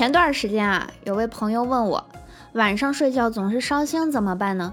[0.00, 2.02] 前段时间啊，有位朋友问我，
[2.54, 4.72] 晚上睡觉总是烧心怎么办呢？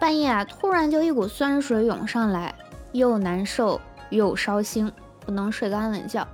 [0.00, 2.52] 半夜啊，突然就一股酸水涌上来，
[2.90, 4.90] 又难受又烧心，
[5.20, 6.26] 不能睡个安稳觉，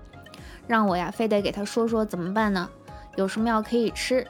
[0.67, 2.67] 让我呀非得给他说说怎么办呢？
[3.17, 4.27] 有什么药可以吃，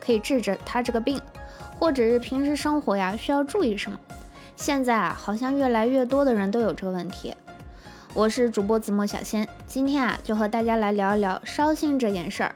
[0.00, 1.20] 可以治着他这个病，
[1.78, 3.96] 或者是平时生活呀需要注意什么？
[4.56, 7.32] 现在啊，好像越来越多的人都有这个问题。
[8.12, 12.52] 我是主播子墨小仙，今天啊就和大家来聊一聊烧心这件事儿。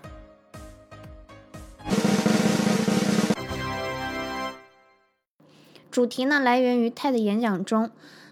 [5.90, 7.90] 主题呢来源于 TED 演讲中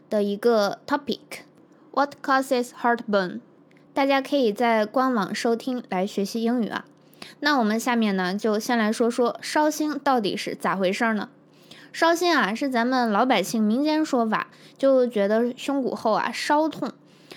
[0.09, 3.41] 的一个 topic：What causes heartburn？
[3.93, 6.85] 大家可以在官网收听来学习英语啊。
[7.41, 11.31] 那我们下面呢就先来说说烧心到底是咋回事呢？
[11.93, 14.47] 烧心啊是咱们老百姓民间说法，
[14.77, 16.93] 就觉得胸骨后啊烧痛，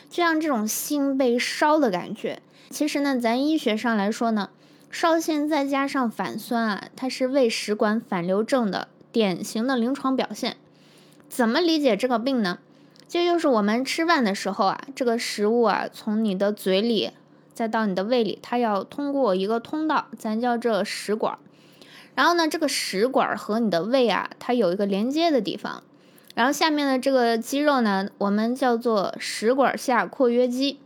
[0.08, 2.44] 就像这种心被烧的感觉。
[2.70, 4.52] 其实呢，咱医学上来说呢，
[4.92, 8.88] 烧心再加上反酸啊，它是胃食管反流症的。
[9.12, 10.58] 典型的临床表现，
[11.28, 12.60] 怎么理解这个病呢？
[13.08, 17.12] 这就是我们吃饭的时候啊，这个食物啊从你的嘴里
[17.54, 21.38] 再到你的胃里，它要通过一个通道，咱叫这食管。
[22.16, 25.84] 然后呢，这个食管和你的胃啊，它有一个连接的地方。
[26.36, 30.80] 然后下面的这个肌肉呢，我们叫做食管下括约肌。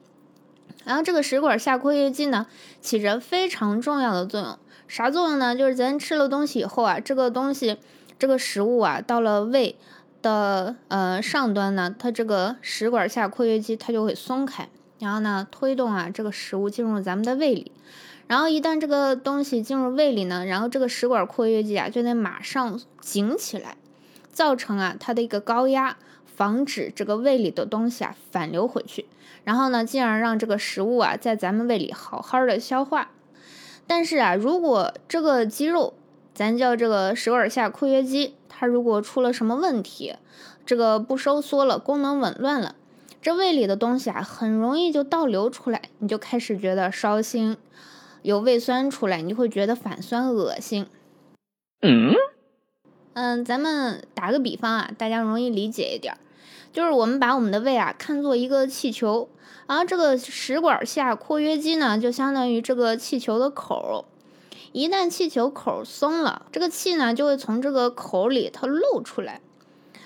[0.84, 2.48] 然后这个食管下括约肌呢，
[2.82, 4.58] 起着非常重要的作用。
[4.88, 5.56] 啥作用呢？
[5.56, 7.78] 就是咱吃了东西以后啊，这个东西。
[8.18, 9.76] 这个食物啊，到了胃
[10.22, 17.72] 的呃上端呢，它这个食管下括约肌它就会松开，然后呢推动啊这个食物进入咱们的胃里，
[18.28, 23.76] 然后一旦这个东西进入胃里呢，然后这个食管括约肌啊就得马上紧起来，
[24.32, 29.06] 造成啊它的一个高压，防止这个胃里的东西啊反流回去，
[29.44, 33.12] 然后呢进而让这个食物啊在咱们胃里好好的消化。
[33.86, 35.94] 但是啊，如果这个肌肉，
[36.36, 40.16] 咱叫这个食管下括约肌，它如果出了什么问题，
[40.66, 42.76] 这个不收缩了，功能紊乱了，
[43.22, 47.56] 这胃里的东西啊，很容易就倒流出来，你就开始觉得烧心，
[48.22, 50.88] 有胃酸出来，你就会觉得反酸恶心。
[51.82, 52.14] 嗯
[53.14, 56.18] 嗯，咱们打个比方啊，大家容易理解一点，
[56.74, 59.30] 就是我们把我们的胃啊看作一个气球，
[59.68, 64.04] 然后这个食管下括约肌呢，就相当于这个气球的口。
[64.76, 69.40] 一旦气球口松了，这个气呢就会从这个口里它漏出来，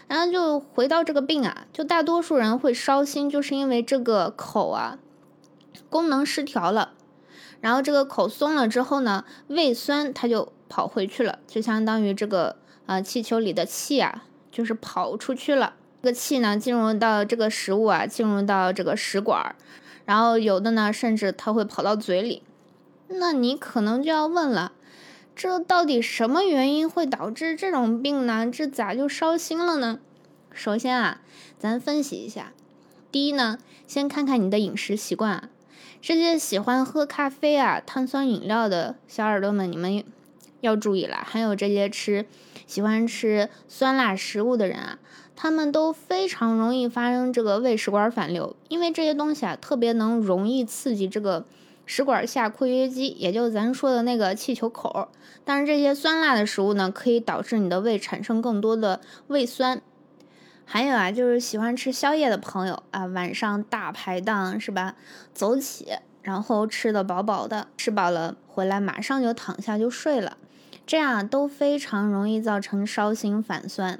[0.07, 4.99] 然后就回到这个病啊，就大多数人会烧心，就是因为这个口啊
[5.89, 6.93] 功能失调了，
[7.61, 19.55] 然后这个口松了之后呢，胃酸它就跑回去了，就相当于这个呃气球里的气啊就是跑出去了，这个气呢进入到这个食物啊进入到这个食管，
[20.05, 22.43] 然后有的呢甚至它会跑到嘴里。
[23.11, 24.71] 那你可能就要问了，
[25.35, 28.47] 这到底什么原因会导致这种病呢？
[28.51, 29.99] 这咋就烧心了呢？
[30.53, 31.21] 首先啊，
[31.57, 32.53] 咱分析一下。
[33.11, 35.49] 第一呢，先看看你的饮食习惯啊。
[35.99, 40.03] 这些喜欢喝咖啡啊、碳酸饮料的小耳朵们，你们
[40.61, 41.17] 要注意了。
[41.25, 42.27] 还有这些吃
[42.67, 44.99] 喜欢吃酸辣食物的人啊，
[45.35, 51.45] 他们都非常容易发生这个胃食管反流，因为这些东西啊，特别能容易刺激这个。
[51.91, 55.09] 食管下括约肌，也就咱说的那个气球口。
[55.43, 59.81] 但是这些酸辣的食物呢，可以导致你的胃产生更多的胃酸。
[60.65, 64.93] 还有啊，就是喜欢吃宵夜的朋友啊，晚上大排档是吧？
[65.33, 70.37] 走起，然后吃的饱饱的，吃饱了回来马上就躺下就睡了，
[70.85, 73.99] 这样都非常容易造成烧心反酸。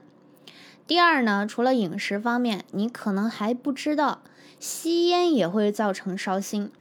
[0.85, 4.21] 第二呢，除了饮食方面，你可能还不知道，
[4.59, 6.71] 吸烟也会造成烧心。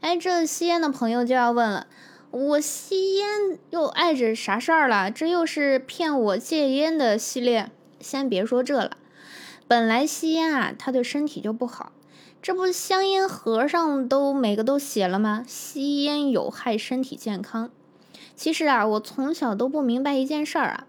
[0.00, 1.86] 哎，这吸烟的朋友就要问了，
[2.30, 5.10] 我吸烟又碍着啥事儿了？
[5.10, 7.70] 这又是骗我戒烟的系列。
[8.00, 8.92] 先别说这了，
[9.68, 11.92] 本来吸烟啊，它对身体就不好。
[12.40, 15.44] 这不香烟盒上都每个都写了吗？
[15.46, 17.70] 吸烟有害身体健康。
[18.34, 20.86] 其实啊，我从小都不明白一件事儿啊，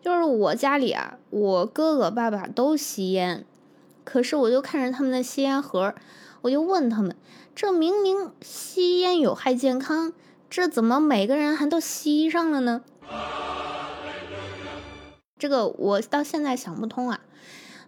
[0.00, 3.44] 就是我家里啊，我哥哥爸爸都吸烟，
[4.04, 5.96] 可是我就看着他们的吸烟盒，
[6.42, 7.16] 我就问他们。
[7.54, 10.12] 这明明吸烟有害健康，
[10.48, 12.82] 这怎么每个人还都吸上了呢？
[15.38, 17.20] 这个我到现在想不通啊。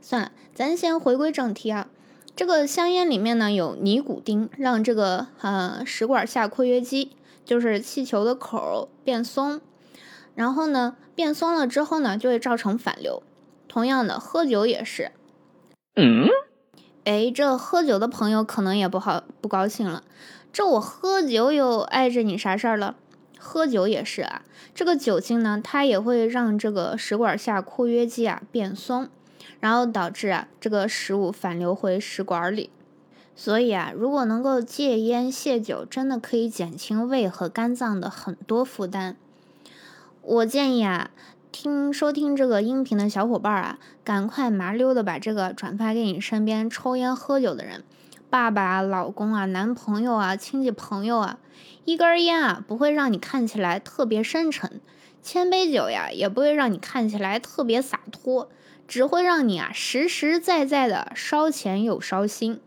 [0.02, 1.88] 算了，咱先回归正题啊。
[2.36, 9.60] 这个香烟里面呢有尼古丁，让这个呃食管下括约肌，就是气球的口变松，
[10.34, 13.22] 然后呢变松了之后呢就会造成反流。
[13.66, 15.12] 同样的，喝酒也是。
[15.94, 16.28] 嗯。
[17.04, 20.02] 哎，这喝酒的朋友可能也不好不高兴了。
[20.52, 22.96] 这我喝酒又碍着你啥事儿了？
[23.38, 24.42] 喝酒也是啊，
[24.74, 29.08] 这个酒精呢，它也会让这个食管下括约肌啊变松，
[29.60, 32.70] 然后导致啊这个食物反流回食管里。
[33.36, 39.16] 所以啊，如果能够戒烟戒酒，真的可以减轻胃和肝脏的很多负担。
[40.22, 41.10] 我建议啊，
[41.54, 47.84] 听收听这个音频的小伙伴啊，赶快麻溜的把这个转发给你身边抽烟喝酒的人，
[48.28, 51.38] 爸爸啊、老公啊、男朋友啊、亲戚朋友啊。
[51.84, 54.80] 一根烟啊，不会让你看起来特别深沉；
[55.22, 58.50] 千杯酒呀，也不会让你看起来特别洒脱，
[58.88, 62.58] 只会让你啊实实在在的烧钱又烧心。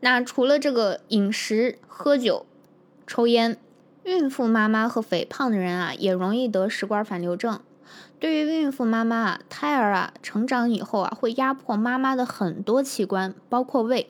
[0.00, 2.46] 那除了这个饮食、喝酒、
[3.06, 3.56] 抽烟，
[4.04, 7.60] 孕妇妈妈和肥胖的人啊，也容易得食管反流症。
[8.18, 14.08] 对于孕妇妈妈啊，胎儿啊成长以后啊，会压迫妈妈的很多器官，包括胃。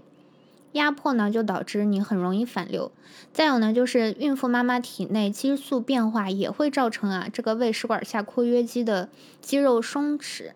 [0.73, 2.93] 压迫呢，就导致你很容易反流。
[3.33, 9.09] 再有呢，就是孕妇妈妈体内激素变化也会造成啊，这个胃食管下括约肌的
[9.41, 10.53] 肌肉松弛。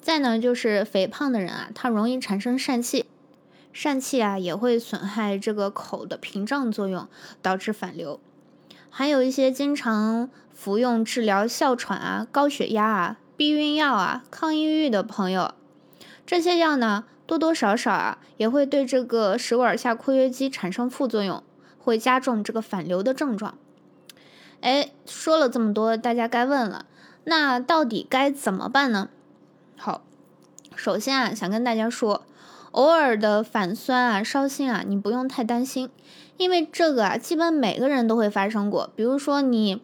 [0.00, 3.04] 再呢，就是肥胖的人啊，他容易产生疝气。
[3.74, 7.08] 疝气啊，也会损害这个口的屏障作用，
[7.40, 8.20] 导致反流。
[8.90, 15.54] 还有一些经常服用治疗哮喘啊、高血压啊、避孕药啊、抗抑郁的朋友，
[16.26, 21.42] 这些药呢，多多少少啊，也会对这个食管下括约肌产生副作用，
[21.78, 23.56] 会加重这个反流的症状。
[24.60, 26.84] 哎，说了这么多，大家该问了，
[27.24, 29.08] 那到底该怎么办呢？
[29.78, 30.04] 好，
[30.76, 32.26] 首先啊，想跟大家说。
[32.72, 35.88] 偶尔的反酸啊、烧心啊，你不用太担心，
[36.36, 38.90] 因为这个啊，基本每个人都会发生过。
[38.96, 39.80] 比如说你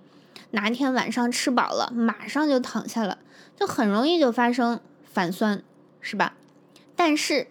[0.50, 3.18] 哪天晚上吃饱了，马上就躺下了，
[3.54, 5.62] 就很容易就发生反酸，
[6.00, 6.34] 是吧？
[6.96, 7.48] 但是，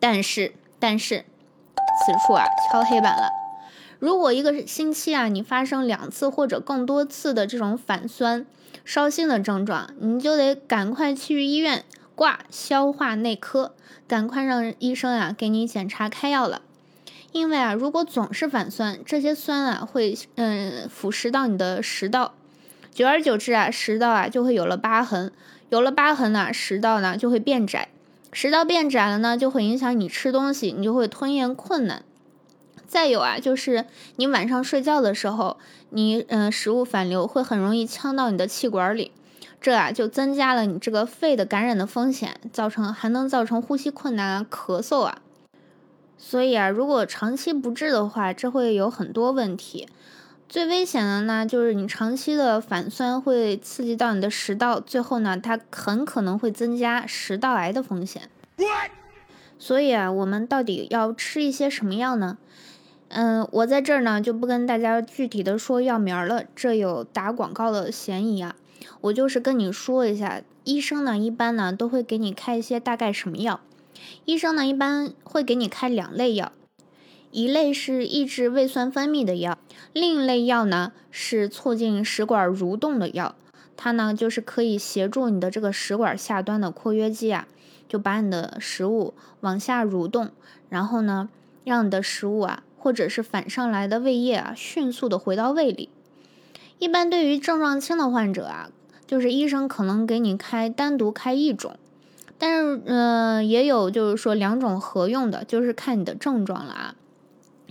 [0.00, 1.24] 但是，但是，
[2.04, 3.28] 此处啊敲黑板了。
[4.00, 8.44] 如果一个星期啊，你发生两次或者更多次的这种反酸、
[8.84, 11.84] 烧心的症状，你就得赶快去医院。
[12.14, 13.74] 挂消化内科，
[14.06, 16.62] 赶快让医生啊给你检查开药了。
[17.32, 22.34] 因为啊，如果总是反酸，这些酸啊会嗯腐蚀到你的食道，
[22.92, 25.32] 久而久之啊，食道啊就会有了疤痕，
[25.68, 27.88] 有了疤痕呢，食道呢就会变窄，
[28.32, 32.04] 食道变窄了呢，就会影响你吃东西，你就会吞咽困难。
[32.86, 35.58] 再有啊，就是你晚上睡觉的时候，
[35.90, 39.10] 你嗯食物反流会很容易呛到你的气管里。
[39.64, 45.22] 这啊就增加了你这个肺的感染的风险，造成还能造成呼吸困难啊、咳嗽啊。
[46.18, 49.88] 所以啊，如果长期不治的话，这会有很多问题。
[50.50, 58.28] 最危险的呢，就是你长期的反酸会刺激到你的食道，最后呢，它很可能会增加食道癌的风险。
[59.58, 62.36] 所以啊，我们到底要吃一些什么药呢？
[63.08, 68.54] 嗯，我在这儿呢就不跟大家具体的说药名了，这有打广告的嫌疑啊。
[69.02, 73.60] 我就是跟你说一下，医生呢一般呢都会给你开一些大概什么药。
[74.24, 76.52] 医生呢一般会给你开两类药，
[77.30, 79.58] 一类是抑制胃酸分泌的药，
[79.92, 83.34] 另一类药呢是促进食管蠕动的药。
[83.76, 87.48] 它呢就是可以协助你的这个食管下端的括约肌啊，
[87.88, 90.30] 就把你的食物往下蠕动，
[90.68, 91.28] 然后呢
[91.64, 95.88] 让你的食物啊或者是反上来的胃液啊迅速的回到胃里。
[96.84, 98.68] 一般对于症状轻的患者啊，
[99.06, 101.78] 就是医生可能给你开单独开一种，
[102.36, 106.94] 但是嗯，也有就是说两种合用的，就是看你的症状了啊。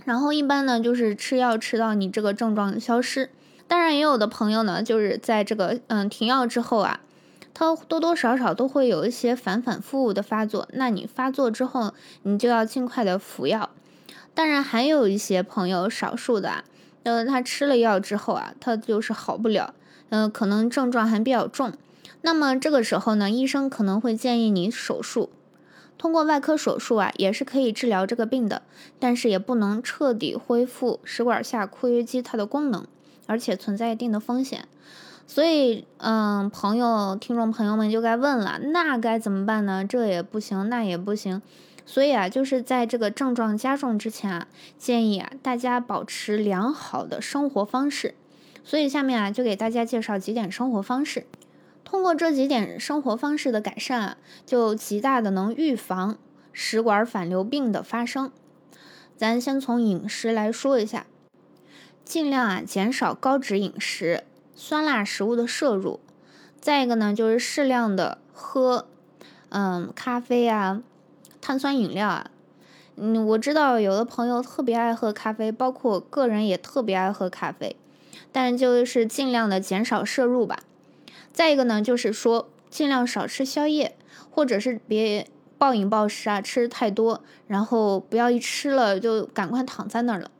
[0.04, 3.30] 然后一般呢就是吃药吃到你这个症状消失。
[3.68, 6.98] 当然也有的朋友呢，就是在这个嗯停药之后啊，
[7.54, 10.66] 他多多少少都会有一些反反复复的发作。
[10.72, 11.94] 那你发作之后，
[12.24, 13.70] 你就要尽快的服药。
[14.34, 16.64] 当然还有一些朋友，少数的啊。
[17.04, 19.72] 呃，他吃了药之后啊，他就是好不了，
[20.08, 21.72] 嗯，可能症状还比较重。
[22.22, 25.30] 那么这个时候呢，医生可能会建议你手术。
[25.96, 28.62] 通过外科手术啊，也是可以治疗这个病的，
[28.98, 32.84] 但是也不能彻底恢复食管下括约肌它的功能，
[33.26, 34.66] 而且存在一定的风险。
[35.26, 39.84] 所以，嗯，朋友、听众朋友们就该问了，那该怎么办呢？
[39.84, 41.40] 这也不行，那也不行。
[41.86, 44.48] 所以啊，就是在这个症状加重之前啊，
[44.78, 48.14] 建议啊大家保持良好的生活方式。
[48.64, 51.26] 所以下面啊就给大家介绍几点生活方式。
[51.84, 56.16] 通过这几点生活方式的改善啊，就极大的能预防
[56.52, 58.32] 食管反流病的发生。
[59.16, 61.06] 咱先从饮食来说一下，
[62.04, 64.24] 尽量啊减少高脂饮食，
[64.56, 66.00] 酸辣食物的摄入。
[66.58, 68.88] 再一个呢，就是适量的喝，
[69.50, 70.82] 嗯，咖啡啊，
[71.44, 72.30] 碳酸饮料啊。
[72.96, 77.76] 嗯，我知道有的朋友特别爱喝咖啡，包括个人也特别爱喝咖啡，
[78.32, 80.60] 但就是尽量的减少摄入吧。
[81.34, 83.94] 再一个呢，就是说尽量少吃宵夜，
[84.30, 90.30] 或者是别暴饮暴食啊，吃太多，然后不要一吃了就赶快躺在那儿了，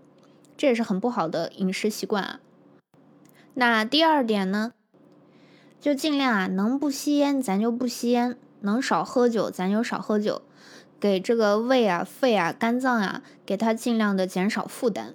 [0.57, 2.41] 这也是很不好的饮食习惯啊。
[3.53, 4.73] 那第二点呢，
[5.79, 10.41] 就尽量啊，能不吸烟咱就不吸烟，能少喝酒咱就少喝酒。
[11.05, 15.15] 给这个胃啊、肺啊、肝脏啊，给它尽量的减少负担。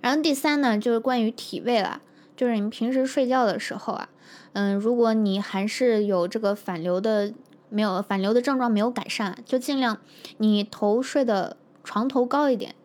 [0.00, 2.00] 然后第三呢，就是关于体位了，
[2.36, 4.08] 就是你平时睡觉的时候啊，
[4.52, 7.34] 嗯，如果你还是有这个反流的，
[7.68, 9.98] 没有反流的症状没有改善，就尽量
[10.36, 12.76] 你头睡的床头高一点，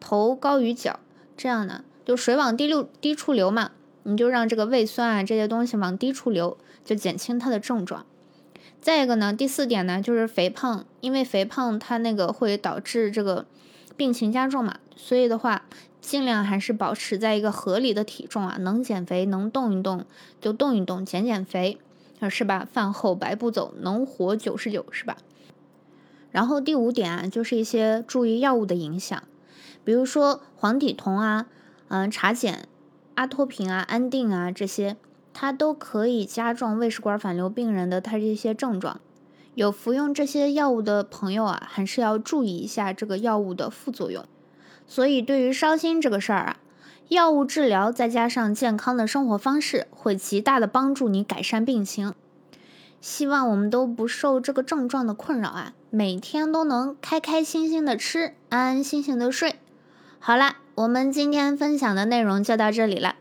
[0.00, 0.98] 头高于脚，
[1.36, 3.72] 这样呢，就水往低流低处流嘛，
[4.04, 8.06] 你就让这个胃酸啊这些东西往低处流，就减轻它的症状。
[8.80, 13.44] 再一个呢，第四点呢，就是肥胖，因为肥胖它那个会导致这个
[13.96, 15.66] 病情加重嘛，所以的话，
[16.00, 20.06] 尽量还是保持在一个合理的体重啊，能减肥能动一动
[20.40, 21.78] 就动一动，减减肥，
[22.30, 22.66] 是吧？
[22.72, 25.18] 饭后百步走，能活九十九，是吧？
[26.30, 29.22] 然后第五点啊，就是一些注意药物的影响，
[29.84, 31.46] 比如说黄体酮啊，
[31.88, 32.66] 嗯，茶碱、
[33.16, 34.96] 阿托品啊、安定啊这些。
[35.32, 39.00] 它都可以加重胃食管反流病人的他这些症状，
[39.54, 44.24] 有服用这些药物的朋友啊，还是要注意一下这个药物的副作用。
[44.86, 46.56] 所以对于烧心这个事儿啊，
[47.08, 52.12] 药物治疗再加上健康的生活方式，会极大的帮助你改善病情。
[53.00, 59.54] 希望我们都不受这个症状的困扰啊，每天都能开开心心的吃，安安心心的睡。
[60.18, 63.16] 好啦，我们今天分享的内容就到这里了。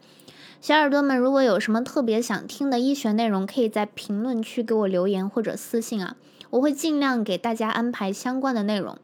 [0.62, 6.18] 小耳朵们，如果有什么特别想听的医学内容，可以在评论区给我留言或者私信啊，
[6.50, 8.98] 我会尽量给大家安排相关的内容。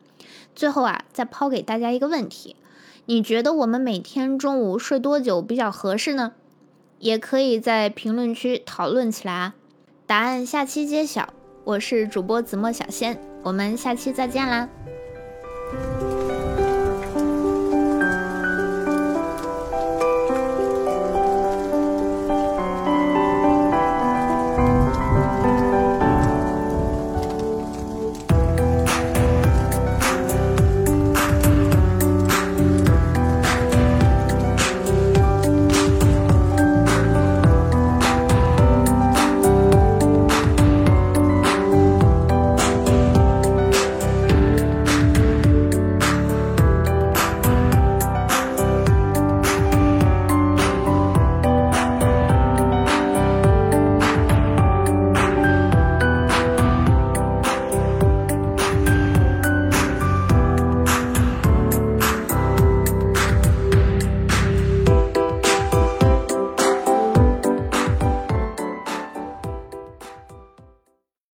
[0.54, 2.58] 最后啊，再抛给大家一个问题：
[3.06, 6.34] 你觉得我们每天中午睡多久比较合适呢？
[7.00, 9.56] 也可以在评论区讨论起来啊，
[10.06, 11.34] 答案下期揭晓。
[11.64, 14.68] 我是主播子墨小仙，我们下期再见啦。